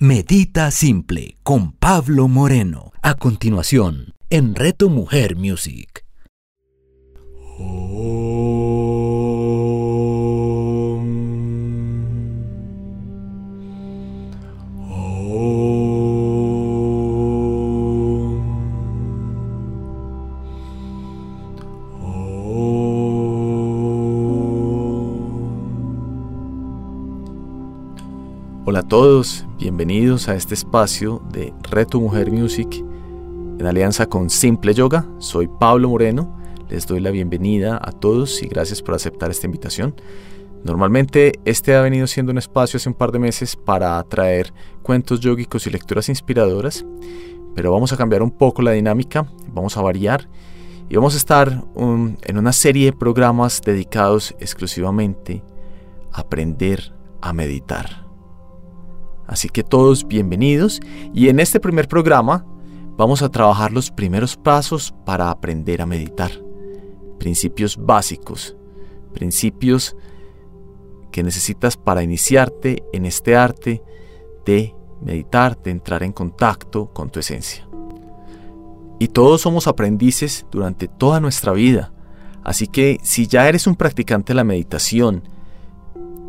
[0.00, 2.92] Medita Simple con Pablo Moreno.
[3.02, 6.07] A continuación, en Reto Mujer Music.
[28.88, 32.82] Todos, bienvenidos a este espacio de Reto Mujer Music
[33.58, 35.04] en alianza con Simple Yoga.
[35.18, 36.34] Soy Pablo Moreno,
[36.70, 39.94] les doy la bienvenida a todos y gracias por aceptar esta invitación.
[40.64, 45.20] Normalmente este ha venido siendo un espacio hace un par de meses para traer cuentos
[45.20, 46.86] yógicos y lecturas inspiradoras,
[47.54, 50.30] pero vamos a cambiar un poco la dinámica, vamos a variar
[50.88, 55.42] y vamos a estar en una serie de programas dedicados exclusivamente
[56.10, 58.07] a aprender a meditar.
[59.28, 60.80] Así que todos bienvenidos
[61.12, 62.46] y en este primer programa
[62.96, 66.30] vamos a trabajar los primeros pasos para aprender a meditar.
[67.18, 68.56] Principios básicos,
[69.12, 69.94] principios
[71.12, 73.82] que necesitas para iniciarte en este arte
[74.46, 77.68] de meditar, de entrar en contacto con tu esencia.
[78.98, 81.92] Y todos somos aprendices durante toda nuestra vida.
[82.44, 85.22] Así que si ya eres un practicante de la meditación,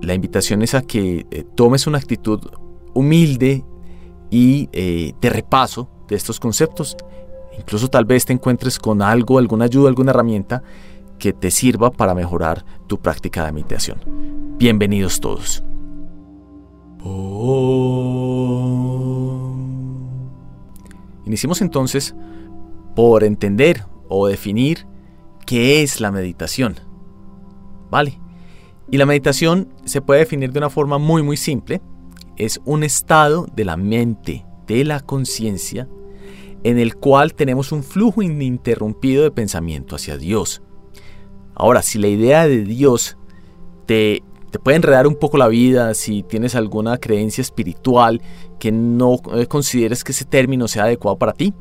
[0.01, 2.41] la invitación es a que eh, tomes una actitud
[2.93, 3.63] humilde
[4.29, 6.97] y eh, de repaso de estos conceptos.
[7.57, 10.63] Incluso tal vez te encuentres con algo, alguna ayuda, alguna herramienta
[11.17, 13.99] que te sirva para mejorar tu práctica de meditación.
[14.57, 15.63] Bienvenidos todos.
[21.25, 22.15] Iniciemos entonces
[22.95, 24.87] por entender o definir
[25.45, 26.75] qué es la meditación.
[27.89, 28.19] ¿Vale?
[28.91, 31.81] Y la meditación se puede definir de una forma muy muy simple
[32.39, 35.87] es un estado de la mente, de la conciencia,
[36.63, 40.61] en el cual tenemos un flujo ininterrumpido de pensamiento hacia Dios.
[41.53, 43.17] Ahora, si la idea de Dios
[43.85, 48.21] te, te puede enredar un poco la vida, si tienes alguna creencia espiritual
[48.57, 49.17] que no
[49.47, 51.53] consideres que ese término sea adecuado para ti,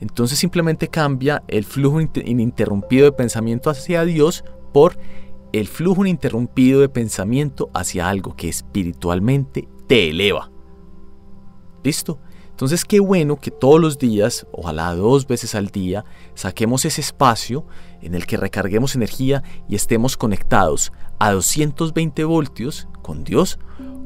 [0.00, 4.98] entonces simplemente cambia el flujo ininterrumpido de pensamiento hacia Dios por
[5.52, 10.50] el flujo ininterrumpido de pensamiento hacia algo que espiritualmente te eleva.
[11.82, 12.20] ¿Listo?
[12.50, 16.04] Entonces qué bueno que todos los días, ojalá dos veces al día,
[16.34, 17.66] saquemos ese espacio
[18.02, 23.58] en el que recarguemos energía y estemos conectados a 220 voltios con Dios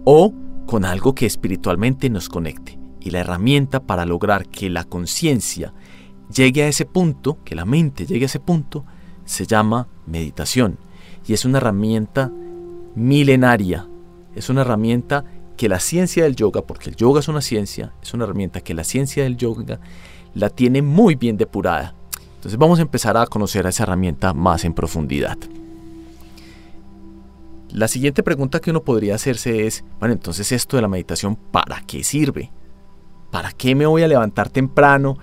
[0.04, 0.34] o
[0.66, 2.78] con algo que espiritualmente nos conecte.
[3.00, 5.72] Y la herramienta para lograr que la conciencia
[6.32, 8.84] llegue a ese punto, que la mente llegue a ese punto,
[9.24, 10.78] se llama meditación.
[11.26, 12.30] Y es una herramienta
[12.94, 13.88] milenaria,
[14.34, 15.24] es una herramienta
[15.62, 18.74] que la ciencia del yoga, porque el yoga es una ciencia, es una herramienta que
[18.74, 19.78] la ciencia del yoga
[20.34, 21.94] la tiene muy bien depurada.
[22.34, 25.38] Entonces vamos a empezar a conocer a esa herramienta más en profundidad.
[27.68, 31.80] La siguiente pregunta que uno podría hacerse es, bueno, entonces esto de la meditación, ¿para
[31.86, 32.50] qué sirve?
[33.30, 35.16] ¿Para qué me voy a levantar temprano?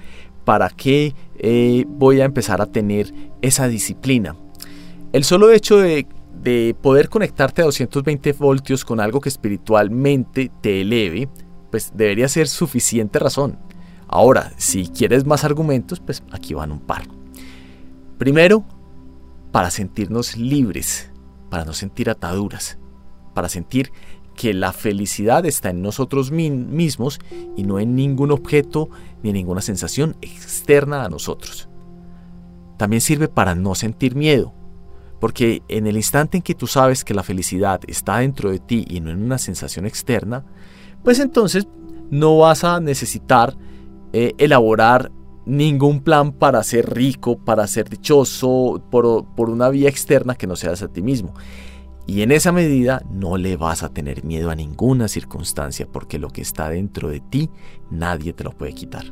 [0.46, 4.38] ¿Para qué eh, voy a empezar a tener esa disciplina?
[5.12, 6.08] El solo hecho de
[6.42, 11.30] de poder conectarte a 220 voltios con algo que espiritualmente te eleve,
[11.72, 13.60] pues debería ser suficiente razón.
[14.08, 17.04] Ahora, si quieres más argumentos, pues aquí van un par.
[18.18, 18.64] Primero,
[19.52, 21.12] para sentirnos libres,
[21.50, 22.80] para no sentir ataduras,
[23.34, 23.92] para sentir
[24.36, 27.20] que la felicidad está en nosotros mismos
[27.58, 28.90] y no en ningún objeto
[29.22, 31.68] ni en ninguna sensación externa a nosotros.
[32.78, 34.54] También sirve para no sentir miedo,
[35.20, 38.86] porque en el instante en que tú sabes que la felicidad está dentro de ti
[38.90, 40.46] y no en una sensación externa,
[41.04, 41.68] pues entonces
[42.10, 43.56] no vas a necesitar
[44.14, 45.12] eh, elaborar
[45.46, 50.56] ningún plan para ser rico, para ser dichoso, por, por una vía externa que no
[50.56, 51.34] seas a ti mismo.
[52.06, 56.30] Y en esa medida no le vas a tener miedo a ninguna circunstancia porque lo
[56.30, 57.50] que está dentro de ti
[57.92, 59.06] nadie te lo puede quitar.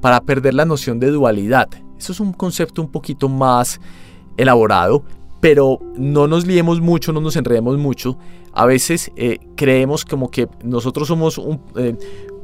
[0.00, 1.68] Para perder la noción de dualidad,
[1.98, 3.80] eso es un concepto un poquito más
[4.36, 5.04] elaborado,
[5.40, 8.18] pero no nos liemos mucho, no nos enredemos mucho.
[8.52, 11.40] A veces eh, creemos como que nosotros somos
[11.76, 11.96] eh,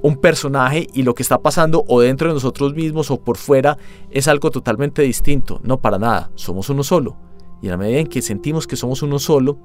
[0.03, 3.79] un, personaje y lo que está pasando o dentro de nosotros mismos o por fuera
[4.11, 5.61] es algo totalmente distinto.
[5.65, 7.17] No, para nada, somos uno solo.
[7.63, 9.59] Y a la medida en que sentimos que somos uno solo,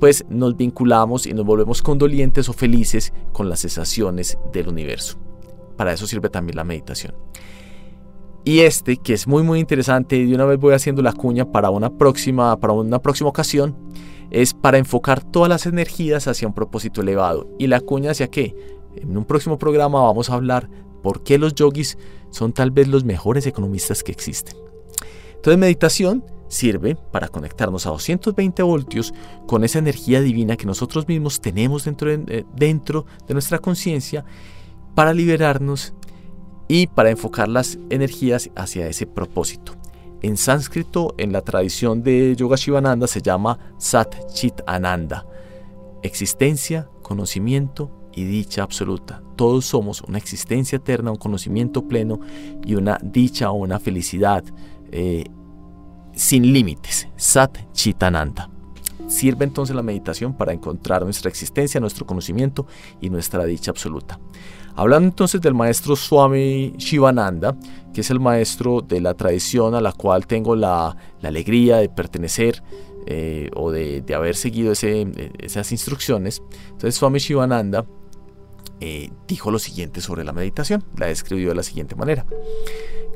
[0.00, 5.18] pues nos vinculamos y nos volvemos condolientes o felices con las sensaciones del universo.
[5.76, 7.14] Para eso sirve también la meditación.
[8.44, 11.52] Y este, que es muy muy interesante y de una vez voy haciendo la cuña
[11.52, 13.76] para una próxima, para una próxima ocasión,
[14.30, 17.48] es para enfocar todas las energías hacia un propósito elevado.
[17.58, 18.56] ¿Y la cuña hacia qué?
[18.96, 20.68] En un próximo programa vamos a hablar
[21.02, 21.98] por qué los yogis
[22.30, 24.56] son tal vez los mejores economistas que existen.
[25.36, 29.14] Entonces meditación sirve para conectarnos a 220 voltios
[29.46, 34.24] con esa energía divina que nosotros mismos tenemos dentro de, eh, dentro de nuestra conciencia
[34.94, 35.94] para liberarnos
[36.68, 39.74] y para enfocar las energías hacia ese propósito.
[40.22, 45.26] En sánscrito, en la tradición de Yoga Shivananda, se llama Sat Chit Ananda,
[46.02, 49.22] existencia, conocimiento y dicha absoluta.
[49.36, 52.20] Todos somos una existencia eterna, un conocimiento pleno
[52.64, 54.44] y una dicha o una felicidad
[54.92, 55.24] eh,
[56.14, 57.08] sin límites.
[57.16, 58.51] Sat Chitananda.
[59.12, 62.66] Sirve entonces la meditación para encontrar nuestra existencia, nuestro conocimiento
[62.98, 64.18] y nuestra dicha absoluta.
[64.74, 67.54] Hablando entonces del maestro Swami Shivananda,
[67.92, 72.62] que es el maestro de la tradición a la cual tengo la, alegría de pertenecer
[73.06, 76.42] eh, o de, haber seguido esas instrucciones.
[76.70, 77.84] Entonces Swami Shivananda
[78.80, 82.24] eh, dijo lo siguiente sobre la meditación, la describió de la siguiente manera.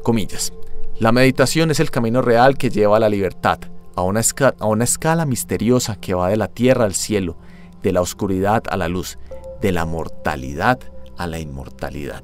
[0.03, 0.53] Comillas.
[0.99, 3.61] La meditación es el camino real que lleva a la libertad,
[3.97, 7.37] a una, escala misteriosa que va de la tierra al cielo,
[7.83, 9.19] de la oscuridad a la luz,
[9.61, 10.79] de la mortalidad
[11.17, 12.23] a la inmortalidad.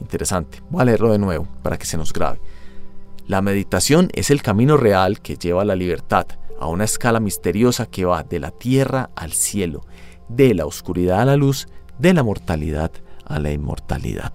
[0.00, 0.62] Interesante.
[0.70, 2.40] Voy a leerlo de nuevo para que se nos grabe.
[3.26, 6.26] La meditación es el camino real que lleva a la libertad,
[6.60, 9.84] a una escala misteriosa que va de la tierra al cielo,
[10.28, 11.66] de la oscuridad a la luz,
[11.98, 12.92] de la mortalidad
[13.24, 14.32] a la inmortalidad.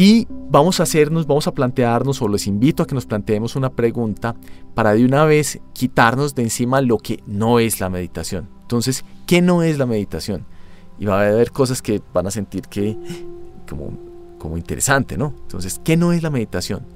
[0.00, 3.70] Y vamos a hacernos, vamos a plantearnos, o les invito a que nos planteemos una
[3.70, 4.36] pregunta
[4.72, 8.48] para de una vez quitarnos de encima lo que no es la meditación.
[8.62, 10.46] Entonces, ¿qué no es la meditación?
[11.00, 12.96] Y va a haber cosas que van a sentir que
[13.68, 13.90] como,
[14.38, 15.34] como interesante, ¿no?
[15.42, 16.86] Entonces, ¿qué no es la meditación?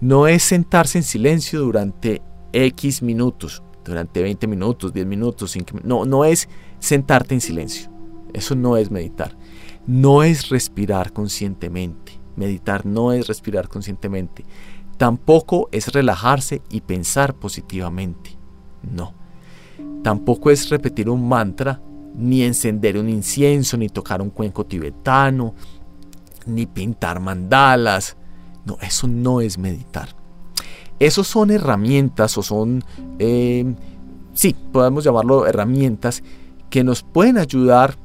[0.00, 2.22] No es sentarse en silencio durante
[2.54, 6.48] X minutos, durante 20 minutos, 10 minutos, 5 No, no es
[6.78, 7.90] sentarte en silencio.
[8.32, 9.36] Eso no es meditar.
[9.86, 12.17] No es respirar conscientemente.
[12.38, 14.44] Meditar no es respirar conscientemente.
[14.96, 18.38] Tampoco es relajarse y pensar positivamente.
[18.82, 19.12] No.
[20.04, 21.82] Tampoco es repetir un mantra,
[22.14, 25.54] ni encender un incienso, ni tocar un cuenco tibetano,
[26.46, 28.16] ni pintar mandalas.
[28.64, 30.10] No, eso no es meditar.
[31.00, 32.84] Esos son herramientas o son,
[33.18, 33.74] eh,
[34.32, 36.22] sí, podemos llamarlo herramientas
[36.70, 37.96] que nos pueden ayudar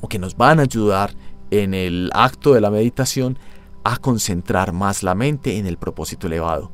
[0.00, 1.14] o que nos van a ayudar
[1.52, 3.38] en el acto de la meditación
[3.84, 6.72] a concentrar más la mente en el propósito elevado.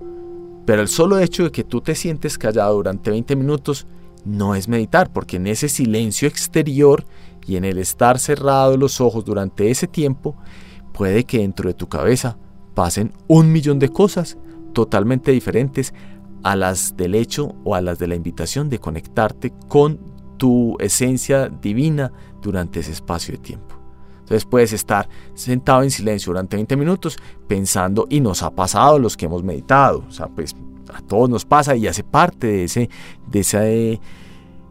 [0.66, 3.88] Pero el solo hecho de que tú te sientes callado durante 20 minutos
[4.24, 7.04] no es meditar, porque en ese silencio exterior
[7.44, 10.36] y en el estar cerrado los ojos durante ese tiempo,
[10.92, 12.38] puede que dentro de tu cabeza
[12.74, 14.38] pasen un millón de cosas
[14.74, 15.92] totalmente diferentes
[16.44, 19.98] a las del hecho o a las de la invitación de conectarte con
[20.36, 23.77] tu esencia divina durante ese espacio de tiempo.
[24.28, 27.16] Entonces puedes estar sentado en silencio durante 20 minutos
[27.46, 30.04] pensando y nos ha pasado los que hemos meditado.
[30.06, 30.54] O sea, pues
[30.92, 32.90] a todos nos pasa y hace parte de, ese,
[33.26, 33.98] de, esa, de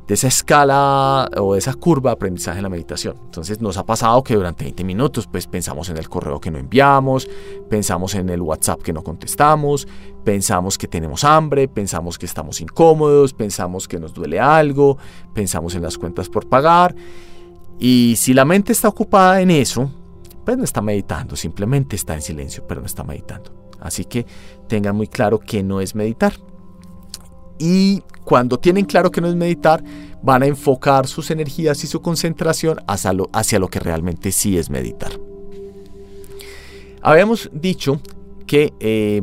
[0.10, 3.16] esa escala o de esa curva de aprendizaje en la meditación.
[3.26, 6.60] Entonces nos ha pasado que durante 20 minutos pues pensamos en el correo que no
[6.60, 7.28] enviamos,
[7.68, 9.88] pensamos en el WhatsApp que no contestamos,
[10.24, 15.00] pensamos que tenemos hambre, pensamos que estamos incómodos, pensamos que nos duele algo,
[15.34, 16.94] pensamos en las cuentas por pagar
[17.80, 19.92] y si la mente está ocupada en eso,
[20.44, 23.52] pues no está meditando, simplemente está en silencio, pero no está meditando.
[23.80, 24.26] Así que
[24.68, 26.34] tengan muy claro que no es meditar.
[27.60, 29.84] Y cuando tienen claro que no es meditar,
[30.22, 34.58] van a enfocar sus energías y su concentración hacia lo, hacia lo que realmente sí
[34.58, 35.12] es meditar.
[37.02, 38.00] Habíamos dicho
[38.48, 39.22] que eh,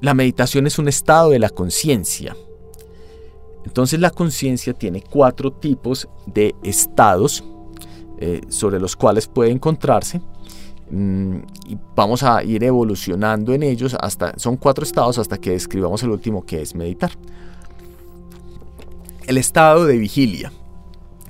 [0.00, 2.36] la meditación es un estado de la conciencia.
[3.64, 7.42] Entonces la conciencia tiene cuatro tipos de estados
[8.18, 10.20] eh, sobre los cuales puede encontrarse.
[10.90, 16.02] Mm, y vamos a ir evolucionando en ellos hasta, son cuatro estados hasta que describamos
[16.02, 17.12] el último que es meditar.
[19.26, 20.52] El estado de vigilia.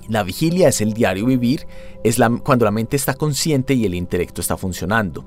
[0.09, 1.67] La vigilia es el diario vivir,
[2.03, 5.25] es la, cuando la mente está consciente y el intelecto está funcionando.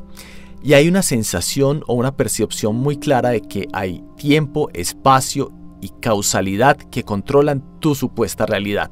[0.61, 5.89] Y hay una sensación o una percepción muy clara de que hay tiempo, espacio y
[6.01, 8.91] causalidad que controlan tu supuesta realidad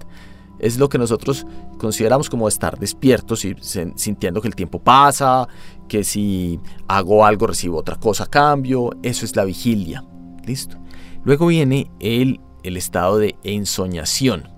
[0.59, 1.45] es lo que nosotros
[1.77, 3.55] consideramos como estar despiertos y
[3.95, 5.47] sintiendo que el tiempo pasa,
[5.87, 10.03] que si hago algo recibo otra cosa a cambio, eso es la vigilia.
[10.45, 10.77] ¿Listo?
[11.23, 14.49] Luego viene el, el estado de ensoñación.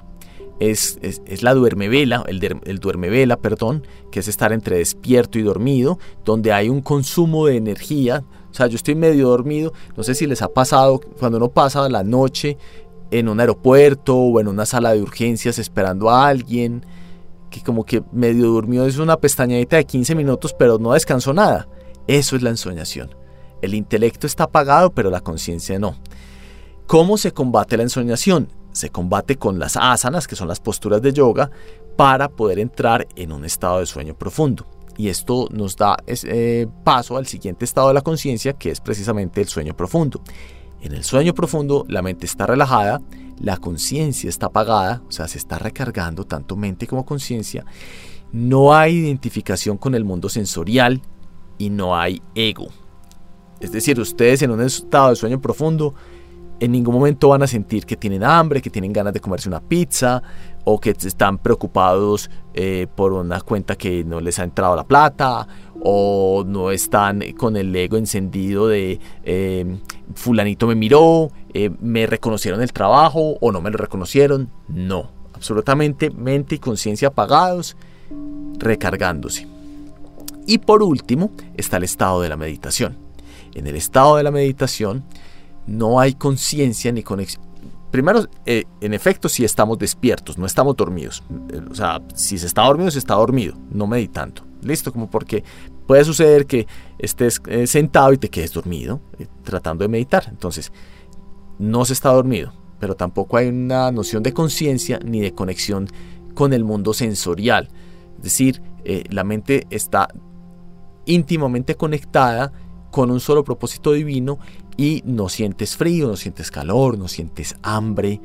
[0.60, 2.80] Es, es, la duermevela, el, el
[3.40, 8.24] perdón, que es estar entre despierto y dormido, donde hay un consumo de energía.
[8.50, 11.88] O sea, yo estoy medio dormido, no sé si les ha pasado cuando uno pasa
[11.90, 12.58] la noche
[13.12, 16.86] en un aeropuerto o en una sala de urgencias esperando a alguien,
[17.50, 21.68] que como que medio durmió es una pestañadita de 15 minutos, pero no descansó nada.
[22.08, 23.16] Eso es la ensoñación.
[23.62, 25.96] El intelecto está apagado, pero la conciencia no.
[26.86, 28.50] ¿Cómo se combate la ensoñación?
[28.72, 31.50] Se combate con las asanas, que son las posturas de yoga,
[31.96, 34.66] para poder entrar en un estado de sueño profundo.
[34.98, 39.42] Y esto nos da eh, paso al siguiente estado de la conciencia, que es precisamente
[39.42, 40.22] el sueño profundo.
[40.82, 43.02] En el sueño profundo la mente está relajada,
[43.40, 47.66] la conciencia está apagada, o sea, se está recargando tanto mente como conciencia.
[48.32, 51.02] No hay identificación con el mundo sensorial
[51.58, 52.68] y no hay ego.
[53.60, 55.96] Es decir, ustedes en un estado de sueño profundo
[56.60, 59.62] en ningún momento van a sentir que tienen hambre, que tienen ganas de comerse una
[59.62, 60.22] pizza
[60.64, 65.48] o que están preocupados eh, por una cuenta que no les ha entrado la plata
[65.82, 69.78] o no están con el ego encendido de eh,
[70.16, 74.50] fulanito me miró, eh, me reconocieron el trabajo o no me lo reconocieron.
[74.68, 77.78] No, absolutamente mente y conciencia apagados,
[78.58, 79.48] recargándose.
[80.48, 82.98] Y por último está el estado de la meditación.
[83.54, 85.04] En el estado de la meditación,
[85.68, 87.46] no hay conciencia ni conexión.
[87.92, 91.24] Primero, eh, en efecto, si estamos despiertos, no estamos dormidos.
[91.50, 94.42] Eh, o sea, si se está dormido, se está dormido, no meditando.
[94.62, 95.44] Listo, como porque
[95.86, 96.68] puede suceder que
[97.00, 99.00] estés eh, sentado y te quedes dormido
[99.44, 100.26] tratando de meditar.
[100.30, 100.72] Entonces,
[101.60, 105.88] no se está dormido, pero tampoco hay una noción de conciencia ni de conexión
[106.34, 107.70] con el mundo sensorial.
[108.18, 108.62] Es decir,
[109.10, 110.08] la mente está
[111.06, 112.52] íntimamente conectada
[112.92, 114.40] con un solo propósito divino
[114.78, 118.22] y no sientes frío, no sientes calor, no sientes hambre,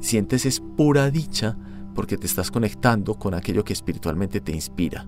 [0.00, 1.56] sientes es pura dicha
[1.94, 5.06] porque te estás conectando con aquello que espiritualmente te inspira.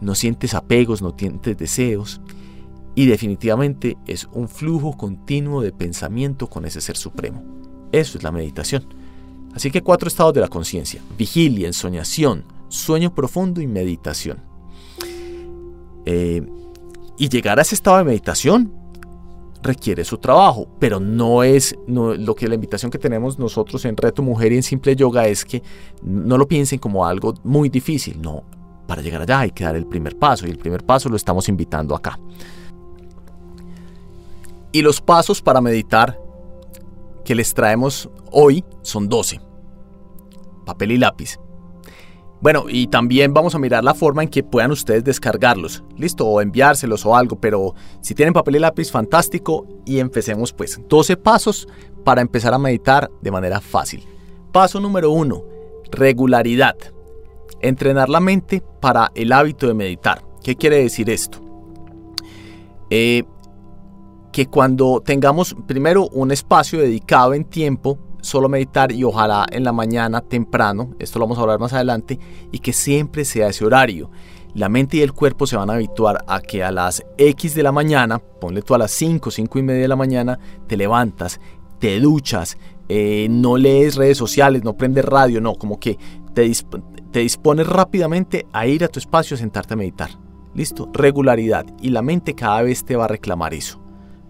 [0.00, 2.20] No sientes apegos, no sientes deseos
[2.94, 7.42] y definitivamente es un flujo continuo de pensamiento con ese ser supremo.
[7.92, 8.86] Eso es la meditación.
[9.54, 11.02] Así que cuatro estados de la conciencia.
[11.18, 14.38] Vigilia, ensoñación, sueño profundo y meditación.
[16.06, 16.42] Eh,
[17.18, 18.81] y llegar a ese estado de meditación
[19.62, 24.22] requiere su trabajo, pero no es lo que la invitación que tenemos nosotros en Reto
[24.22, 25.62] Mujer y en Simple Yoga es que
[26.02, 28.42] no lo piensen como algo muy difícil, no,
[28.86, 31.48] para llegar allá hay que dar el primer paso y el primer paso lo estamos
[31.48, 32.18] invitando acá.
[34.72, 36.18] Y los pasos para meditar
[37.24, 39.40] que les traemos hoy son 12.
[40.64, 41.38] Papel y lápiz.
[42.42, 46.40] Bueno, y también vamos a mirar la forma en que puedan ustedes descargarlos, listo, o
[46.40, 50.80] enviárselos o algo, pero si tienen papel y lápiz, fantástico, y empecemos pues.
[50.88, 51.68] 12 pasos
[52.04, 54.04] para empezar a meditar de manera fácil.
[54.50, 55.44] Paso número 1,
[55.92, 56.74] regularidad.
[57.60, 60.24] Entrenar la mente para el hábito de meditar.
[60.42, 61.38] ¿Qué quiere decir esto?
[62.90, 63.22] Eh,
[64.32, 69.72] que cuando tengamos primero un espacio dedicado en tiempo solo meditar y ojalá en la
[69.72, 72.18] mañana temprano, esto lo vamos a hablar más adelante,
[72.50, 74.10] y que siempre sea ese horario.
[74.54, 77.62] La mente y el cuerpo se van a habituar a que a las X de
[77.62, 81.40] la mañana, ponle tú a las 5, 5 y media de la mañana, te levantas,
[81.78, 82.56] te duchas,
[82.88, 85.98] eh, no lees redes sociales, no prendes radio, no, como que
[86.34, 86.50] te,
[87.10, 90.10] te dispones rápidamente a ir a tu espacio a sentarte a meditar.
[90.54, 93.81] Listo, regularidad y la mente cada vez te va a reclamar eso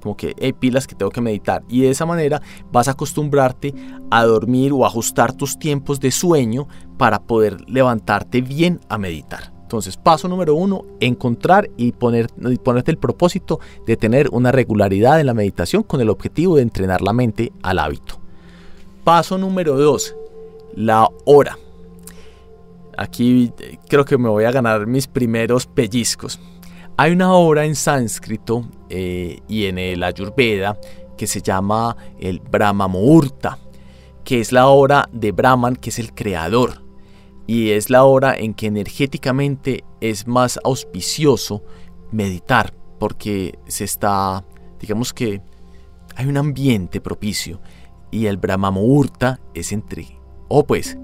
[0.02, 1.62] como que hay pilas que tengo que meditar.
[1.68, 3.74] Y de esa manera vas a acostumbrarte
[4.10, 6.66] a dormir o ajustar tus tiempos de sueño
[6.98, 9.52] para poder levantarte bien a meditar.
[9.62, 15.18] Entonces, paso número uno, encontrar y, poner, y ponerte el propósito de tener una regularidad
[15.18, 18.20] en la meditación con el objetivo de entrenar la mente al hábito.
[19.02, 20.14] Paso número dos,
[20.74, 21.56] la hora.
[22.98, 26.38] Aquí eh, creo que me voy a ganar mis primeros pellizcos.
[27.02, 30.78] Hay una obra en sánscrito eh, y en el Ayurveda
[31.16, 33.58] que se llama el Brahma Muhurta,
[34.22, 36.84] que es la hora de Brahman, que es el creador,
[37.44, 41.64] y es la hora en que energéticamente es más auspicioso
[42.12, 44.44] meditar, porque se está,
[44.78, 45.42] digamos que
[46.14, 47.60] hay un ambiente propicio,
[48.12, 50.96] y el Brahma Muhurta es entre, o pues,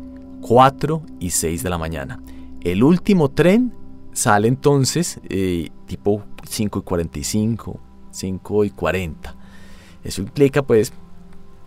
[0.43, 2.23] 4 y 6 de la mañana.
[2.63, 3.75] El último tren
[4.19, 7.81] Sale entonces eh, tipo 5 y 45,
[8.13, 9.35] 5 y 40.
[10.05, 10.93] Eso implica pues,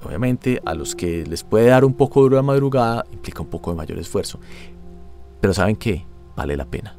[0.03, 3.71] obviamente a los que les puede dar un poco duro la madrugada, implica un poco
[3.71, 4.39] de mayor esfuerzo.
[5.41, 6.05] Pero ¿saben qué?
[6.37, 6.95] Vale la pena.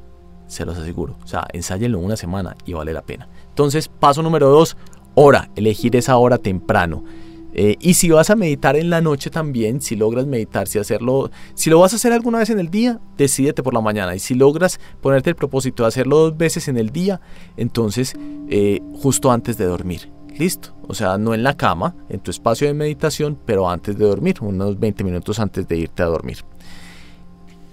[0.46, 1.16] Se los aseguro.
[1.24, 3.28] O sea, ensáyenlo una semana y vale la pena.
[3.48, 4.76] Entonces, paso número 2,
[5.14, 5.50] hora.
[5.56, 7.04] Elegir esa hora temprano.
[7.54, 11.30] Eh, y si vas a meditar en la noche también, si logras meditar, si hacerlo,
[11.54, 14.14] si lo vas a hacer alguna vez en el día, decídete por la mañana.
[14.14, 17.20] Y si logras ponerte el propósito de hacerlo dos veces en el día,
[17.56, 18.14] entonces
[18.48, 20.10] eh, justo antes de dormir.
[20.38, 20.74] Listo.
[20.88, 24.36] O sea, no en la cama, en tu espacio de meditación, pero antes de dormir,
[24.40, 26.38] unos 20 minutos antes de irte a dormir.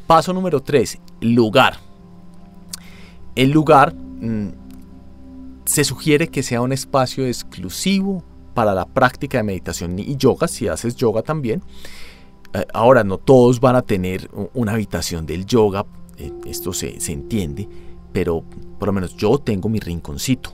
[0.07, 1.77] Paso número 3, lugar.
[3.35, 4.49] El lugar mm,
[5.63, 8.23] se sugiere que sea un espacio exclusivo
[8.59, 11.63] para la práctica de meditación y yoga, si haces yoga también.
[12.53, 15.85] Eh, ahora, no todos van a tener una habitación del yoga,
[16.17, 17.69] eh, esto se, se, entiende,
[18.11, 18.43] pero
[18.77, 20.51] por lo menos yo tengo mi rinconcito.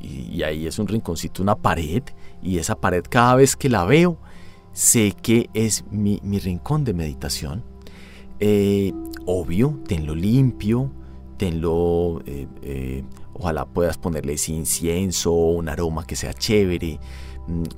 [0.00, 2.02] Y, ahí es un rinconcito, una pared,
[2.42, 4.16] y esa pared cada vez que la veo,
[4.72, 7.64] sé que es mi, mi rincón de meditación.
[8.40, 8.94] Eh,
[9.26, 10.90] obvio, tenlo limpio,
[11.36, 12.22] tenlo,
[13.34, 16.98] ojalá puedas ponerle incienso, un aroma que sea chévere,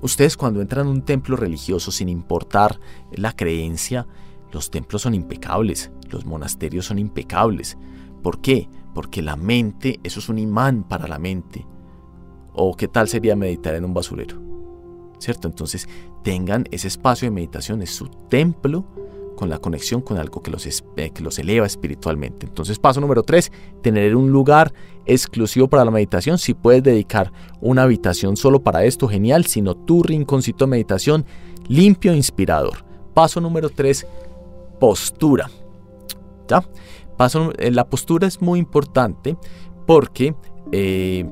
[0.00, 2.80] ustedes cuando entran a un templo religioso, sin importar
[3.12, 4.06] la creencia,
[4.52, 7.76] los templos son impecables, los monasterios son impecables.
[8.23, 8.68] ¿Por qué?
[8.94, 11.66] Porque la mente, eso es un imán para la mente.
[12.52, 14.40] ¿O qué tal sería meditar en un basurero?
[15.18, 15.49] ¿Cierto?
[15.49, 15.88] Entonces
[16.23, 18.85] tengan ese espacio de meditación, es su templo
[19.35, 22.47] con la conexión con algo que los, eh, que los eleva espiritualmente.
[22.47, 23.50] Entonces, paso número tres,
[23.83, 24.73] tener un lugar
[25.07, 26.38] exclusivo para la meditación.
[26.38, 29.45] Si puedes dedicar una habitación solo para esto, genial.
[29.47, 31.25] sino tu rinconcito de meditación
[31.69, 32.85] limpio e inspirador.
[33.14, 34.07] Paso número tres,
[34.81, 35.50] postura.
[36.49, 36.64] ¿Ya?
[37.17, 39.37] Paso, eh, la postura es muy importante
[39.87, 40.35] porque
[40.73, 41.25] eh,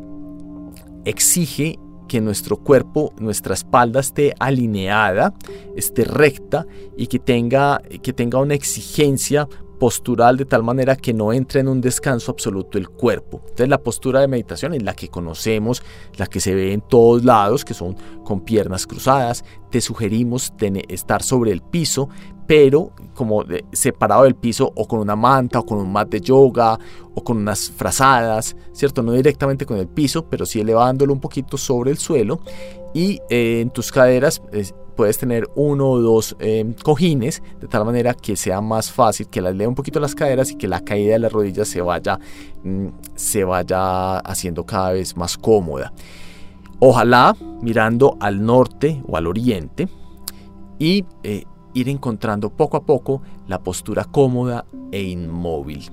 [1.05, 1.79] exige
[2.13, 5.33] que nuestro cuerpo, nuestra espalda esté alineada,
[5.77, 9.49] esté recta y que tenga, que tenga una exigencia
[9.81, 13.39] postural de tal manera que no entre en un descanso absoluto el cuerpo.
[13.45, 15.83] Entonces la postura de meditación es la que conocemos,
[16.19, 19.43] la que se ve en todos lados, que son con piernas cruzadas.
[19.71, 20.53] Te sugerimos
[20.91, 22.11] estar sobre el piso,
[22.47, 26.79] pero como separado del piso o con una manta o con un mat de yoga
[27.15, 29.03] o con unas frazadas, ¿cierto?
[29.03, 32.41] No directamente con el piso, pero sí elevándolo un poquito sobre el suelo
[32.95, 34.43] y eh, en tus caderas
[34.97, 39.41] puedes tener uno o dos em, cojines de tal manera que sea más fácil que
[39.41, 42.19] las lea un poquito las caderas y que la caída de las rodillas se vaya,
[42.63, 45.93] mm, se vaya haciendo cada vez más cómoda.
[46.79, 49.89] Ojalá mirando al norte o al oriente
[50.79, 55.91] y eh, ir encontrando poco a poco la postura cómoda e inmóvil.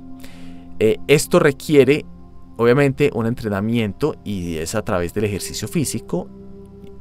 [0.80, 2.06] Eh, esto requiere
[2.58, 6.28] obviamente un entrenamiento y es a través del ejercicio físico,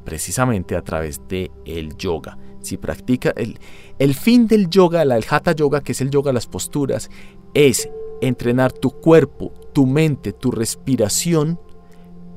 [0.05, 2.39] precisamente a través del el yoga.
[2.61, 3.59] Si practica el,
[3.99, 7.11] el fin del yoga, el hatha yoga, que es el yoga las posturas,
[7.55, 7.89] es
[8.21, 11.61] entrenar tu cuerpo, tu mente, tu respiración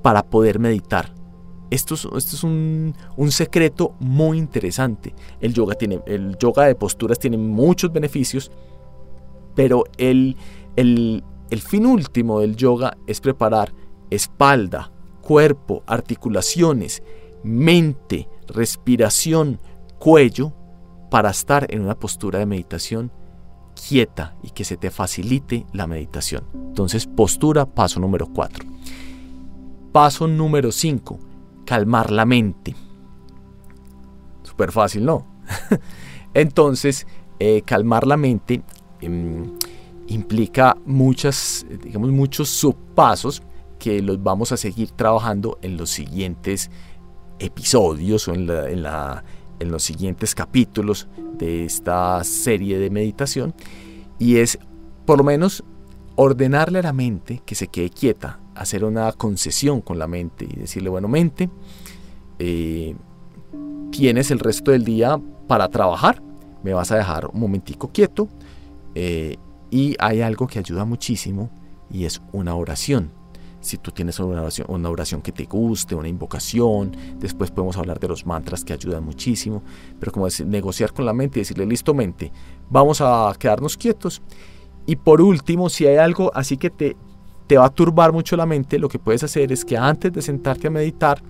[0.02, 1.14] para poder meditar.
[1.72, 2.94] Esto es, un,
[3.30, 5.16] secreto muy interesante.
[5.40, 8.52] El yoga, tiene, el yoga de posturas tiene muchos beneficios,
[9.56, 10.36] pero el,
[10.76, 13.74] el, el fin último del yoga es preparar
[14.10, 17.04] espalda, cuerpo, articulaciones,
[17.42, 19.58] mente, respiración,
[19.98, 20.52] cuello,
[21.10, 23.14] para estar en una postura de meditación
[23.88, 26.44] quieta y que se te facilite la meditación.
[26.54, 28.66] Entonces, postura, paso número 4.
[29.94, 31.31] Paso número 5
[31.72, 32.76] calmar la mente.
[34.44, 35.26] Súper fácil, ¿no?
[36.34, 37.08] Entonces,
[37.40, 38.62] eh, calmar la mente
[39.00, 39.58] em,
[40.08, 43.42] implica muchas, digamos, muchos subpasos
[43.80, 46.70] que los vamos a seguir trabajando en los siguientes
[47.40, 51.08] episodios o en, en los siguientes capítulos
[51.38, 53.56] de esta serie de meditación.
[54.20, 54.60] Y es,
[55.06, 55.64] por lo menos,
[56.18, 60.60] ordenarle a la mente que se quede quieta, hacer una concesión con la mente y
[60.60, 61.50] decirle, bueno, mente,
[62.40, 62.96] eh,
[63.92, 66.22] tienes el resto del día para trabajar,
[66.64, 68.28] me vas a dejar un momentico quieto
[68.96, 69.38] eh,
[69.70, 71.50] y hay algo que ayuda muchísimo
[71.90, 73.12] y es una oración.
[73.60, 78.00] Si tú tienes una oración, una oración que te guste, una invocación, después podemos hablar
[78.00, 79.62] de los mantras que ayudan muchísimo,
[80.00, 82.32] pero como decir, negociar con la mente y decirle, listo mente,
[82.70, 84.22] vamos a quedarnos quietos.
[84.88, 86.98] Y por último, si hay algo así que te,
[87.52, 90.22] te va a turbar mucho la mente, lo que puedes hacer es que antes de
[90.22, 91.22] sentarte a meditar,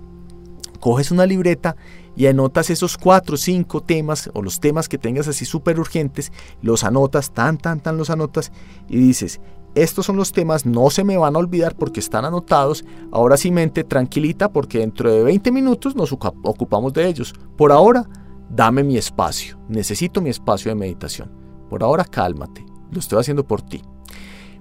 [0.79, 1.75] coges una libreta
[2.15, 6.31] y anotas esos cuatro o cinco temas o los temas que tengas así súper urgentes,
[6.61, 8.51] los anotas, tan, tan, tan los anotas
[8.87, 9.41] y dices,
[9.73, 13.49] estos son los temas, no se me van a olvidar porque están anotados, ahora sí
[13.49, 17.33] mente tranquilita porque dentro de 20 minutos nos ocupamos de ellos.
[17.57, 18.07] Por ahora,
[18.47, 21.31] dame mi espacio, necesito mi espacio de meditación.
[21.67, 23.81] Por ahora, cálmate, lo estoy haciendo por ti.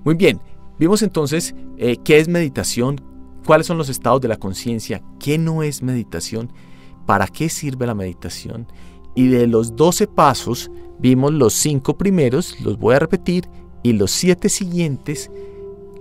[0.02, 0.40] Muy bien,
[0.80, 3.02] Vimos entonces eh, qué es meditación,
[3.44, 6.50] cuáles son los estados de la conciencia, qué no es meditación,
[7.04, 8.66] para qué sirve la meditación.
[9.14, 13.46] Y de los 12 pasos vimos los 5 primeros, los voy a repetir,
[13.82, 15.30] y los 7 siguientes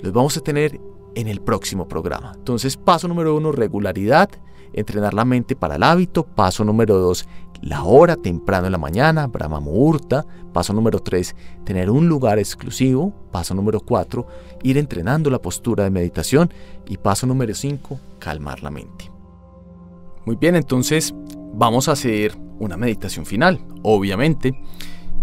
[0.02, 0.80] los vamos a tener
[1.16, 2.32] en el próximo programa.
[2.38, 4.30] Entonces, paso número 1, regularidad.
[4.74, 6.24] Entrenar la mente para el hábito.
[6.24, 7.28] Paso número 2,
[7.62, 10.26] la hora temprano en la mañana, Brahma Muhurta.
[10.54, 13.14] Paso número 3, tener un lugar exclusivo.
[13.32, 14.26] Paso número 4,
[14.64, 16.52] ir entrenando la postura de meditación.
[16.88, 19.12] Y paso número 5, calmar la mente.
[20.26, 21.14] Muy bien, entonces
[21.54, 24.60] vamos a hacer una meditación final, obviamente.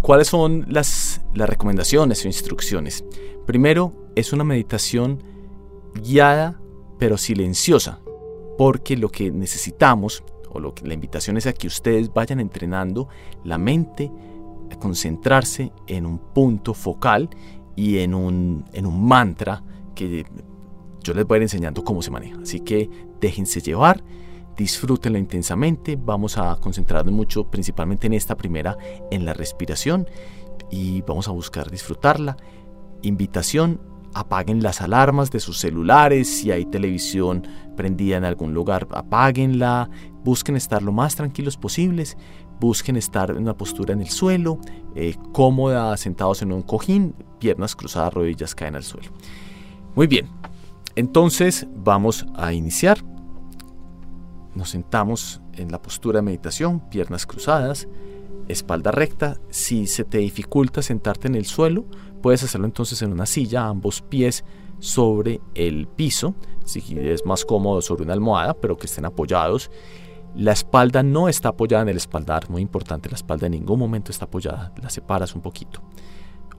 [0.02, 3.04] ¿Cuáles son las, las recomendaciones o instrucciones?
[3.46, 5.22] Primero, es una meditación
[5.94, 6.60] guiada
[6.98, 8.00] pero silenciosa,
[8.56, 13.08] porque lo que necesitamos, o lo que la invitación es a que ustedes vayan entrenando
[13.44, 14.10] la mente
[14.70, 17.28] a concentrarse en un punto focal
[17.76, 19.62] y en un, en un mantra
[19.94, 20.24] que
[21.02, 22.38] yo les voy a ir enseñando cómo se maneja.
[22.42, 22.90] Así que
[23.20, 24.02] déjense llevar,
[24.56, 28.76] disfrútenlo intensamente, vamos a concentrarnos mucho principalmente en esta primera,
[29.10, 30.08] en la respiración
[30.70, 32.36] y vamos a buscar disfrutarla.
[33.02, 33.80] Invitación
[34.16, 39.90] apaguen las alarmas de sus celulares, si hay televisión prendida en algún lugar, apáguenla,
[40.24, 42.16] busquen estar lo más tranquilos posibles,
[42.58, 44.58] busquen estar en una postura en el suelo,
[44.94, 49.10] eh, cómoda, sentados en un cojín, piernas cruzadas, rodillas caen al suelo.
[49.94, 50.30] Muy bien,
[50.94, 53.04] entonces vamos a iniciar.
[54.54, 57.86] Nos sentamos en la postura de meditación, piernas cruzadas,
[58.48, 59.38] espalda recta.
[59.50, 61.86] Si se te dificulta sentarte en el suelo,
[62.26, 64.44] Puedes hacerlo entonces en una silla, ambos pies
[64.80, 69.70] sobre el piso, si es más cómodo sobre una almohada, pero que estén apoyados.
[70.34, 74.10] La espalda no está apoyada en el espaldar, muy importante, la espalda en ningún momento
[74.10, 75.82] está apoyada, la separas un poquito.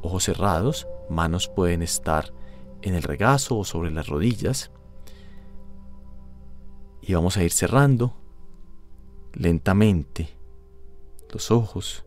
[0.02, 2.34] Ojos cerrados, manos pueden estar
[2.82, 4.72] en el regazo o sobre las rodillas.
[7.02, 8.16] Y vamos a ir cerrando
[9.34, 10.37] lentamente
[11.32, 12.04] los ojos.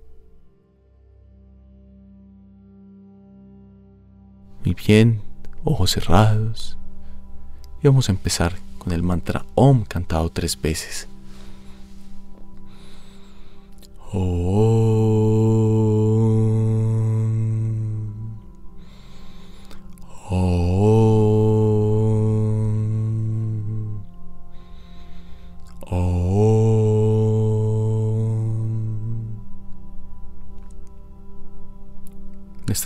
[4.65, 5.23] Muy bien,
[5.65, 6.79] ojos cerrados.
[7.83, 11.09] Y vamos a empezar con el mantra Om cantado tres veces.
[14.13, 15.40] Om.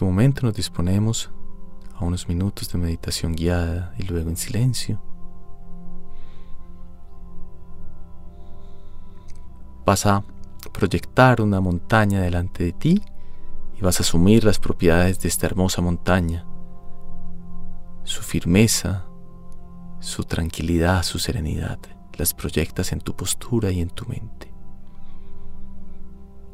[0.05, 1.31] Momento nos disponemos
[1.95, 5.01] a unos minutos de meditación guiada y luego en silencio.
[9.85, 10.25] Vas a
[10.73, 13.03] proyectar una montaña delante de ti
[13.77, 16.47] y vas a asumir las propiedades de esta hermosa montaña,
[18.05, 19.07] su firmeza,
[20.01, 21.79] su tranquilidad, su serenidad.
[22.17, 24.53] Las proyectas en tu postura y en tu mente.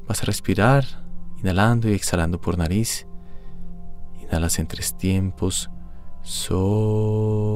[0.09, 0.87] Vas a respirar,
[1.39, 3.07] inhalando y exhalando por nariz
[4.31, 5.71] Inhalas en tres tiempos.
[6.23, 7.51] So.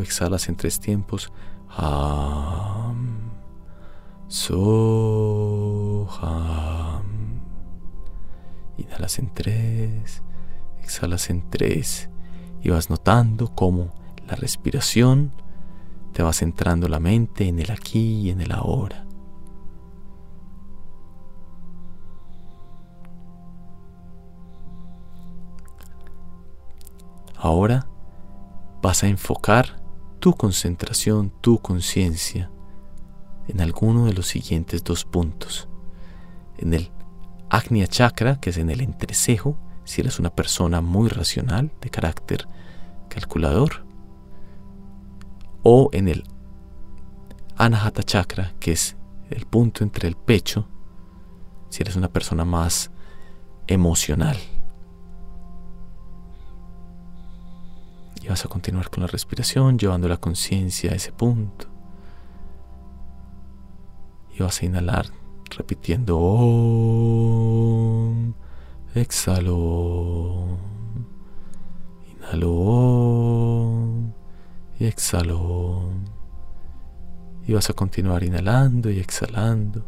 [0.00, 1.30] Exhalas en tres tiempos.
[1.68, 3.32] Ham.
[4.28, 6.08] So.
[6.22, 7.42] Ham.
[8.78, 10.22] Inhalas en tres.
[10.80, 12.08] Exhalas en tres.
[12.62, 13.92] Y vas notando cómo
[14.26, 15.32] la respiración
[16.14, 19.04] te va centrando la mente en el aquí y en el ahora.
[27.42, 27.86] Ahora
[28.82, 29.82] vas a enfocar
[30.18, 32.50] tu concentración, tu conciencia
[33.48, 35.66] en alguno de los siguientes dos puntos.
[36.58, 36.90] En el
[37.48, 42.46] Agnya Chakra, que es en el entrecejo, si eres una persona muy racional, de carácter
[43.08, 43.86] calculador,
[45.62, 46.24] o en el
[47.56, 48.98] Anahata Chakra, que es
[49.30, 50.68] el punto entre el pecho,
[51.70, 52.90] si eres una persona más
[53.66, 54.36] emocional.
[58.30, 61.66] Vas a continuar con la respiración, llevando la conciencia a ese punto.
[64.32, 65.06] Y vas a inhalar
[65.56, 66.44] repitiendo Om.
[68.94, 70.58] Exhalo.
[72.18, 73.82] Inhalo.
[74.78, 75.90] Y exhalo.
[77.46, 79.84] Y vas a continuar inhalando y exhalando.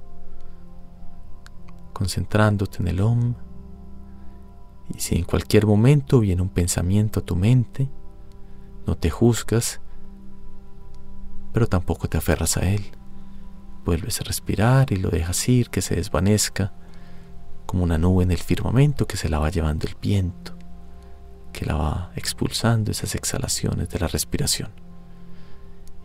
[1.93, 3.35] Concentrándote en el Om.
[4.93, 7.89] Y si en cualquier momento viene un pensamiento a tu mente,
[8.87, 9.81] no te juzgas,
[11.53, 12.85] pero tampoco te aferras a él.
[13.85, 16.73] Vuelves a respirar y lo dejas ir, que se desvanezca,
[17.67, 20.57] como una nube en el firmamento que se la va llevando el viento,
[21.53, 24.71] que la va expulsando esas exhalaciones de la respiración.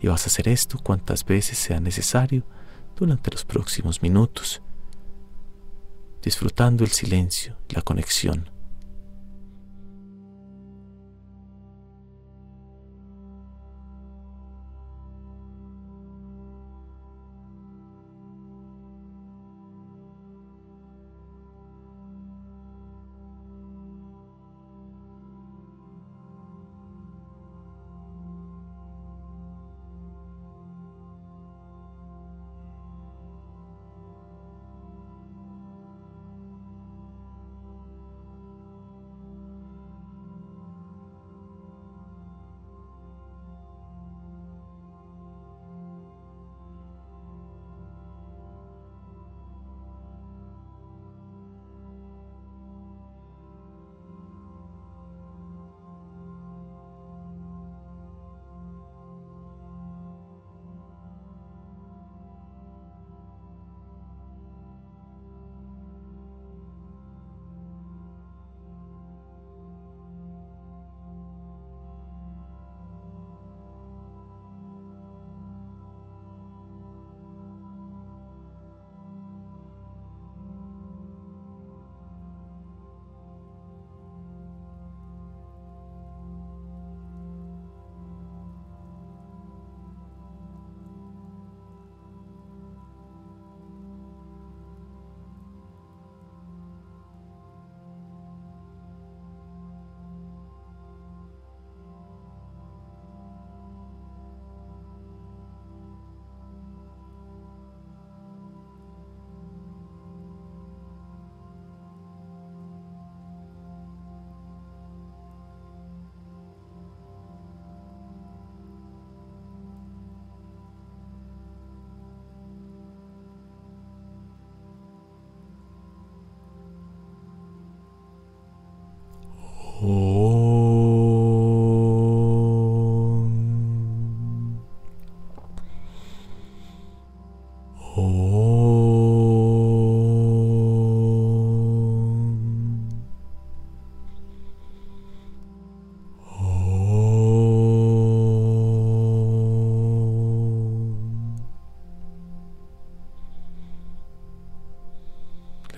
[0.00, 2.44] Y vas a hacer esto cuantas veces sea necesario
[2.96, 4.62] durante los próximos minutos,
[6.22, 8.50] disfrutando el silencio, la conexión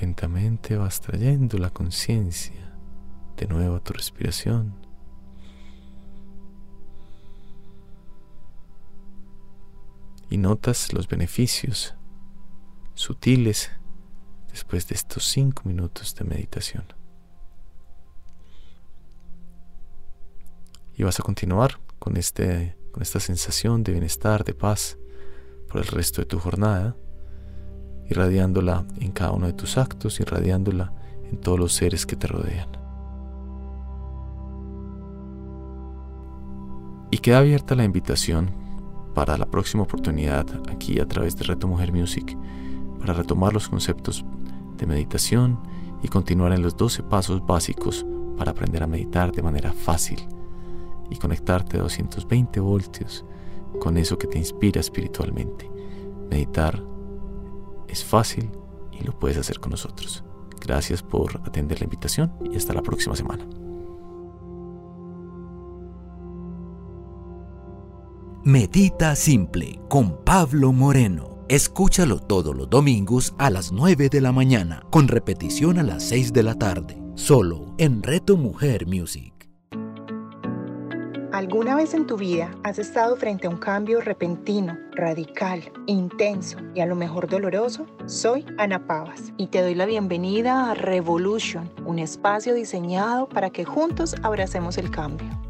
[0.01, 2.75] Lentamente vas trayendo la conciencia
[3.37, 4.75] de nuevo a tu respiración.
[10.29, 11.95] Y notas los beneficios
[13.01, 13.71] sutiles
[14.51, 16.85] después de estos cinco minutos de meditación.
[20.95, 24.99] Y vas a continuar con, este, con esta sensación de bienestar, de paz
[25.67, 26.95] por el resto de tu jornada,
[28.11, 30.93] irradiándola en cada uno de tus actos, irradiándola
[31.25, 32.69] en todos los seres que te rodean.
[37.11, 38.51] Y queda abierta la invitación
[39.15, 42.37] para la próxima oportunidad aquí a través de Reto Mujer Music
[43.01, 44.25] para retomar los conceptos
[44.77, 45.59] de meditación
[46.03, 50.21] y continuar en los 12 pasos básicos para aprender a meditar de manera fácil
[51.11, 53.25] y conectarte a 220 voltios
[53.81, 55.71] con eso que te inspira espiritualmente.
[56.31, 56.83] Meditar
[57.89, 58.51] es fácil
[58.93, 60.25] y lo puedes hacer con nosotros.
[60.61, 63.47] Gracias por atender la invitación y hasta la próxima semana.
[68.45, 71.30] Medita Simple con Pablo Moreno.
[71.51, 76.33] Escúchalo todos los domingos a las 9 de la mañana, con repetición a las 6
[76.33, 79.35] de la tarde, solo en Reto Mujer Music.
[81.33, 86.83] ¿Alguna vez en tu vida has estado frente a un cambio repentino, radical, intenso y
[86.83, 87.85] a lo mejor doloroso?
[88.07, 93.65] Soy Ana Pavas y te doy la bienvenida a Revolution, un espacio diseñado para que
[93.65, 95.50] juntos abracemos el cambio.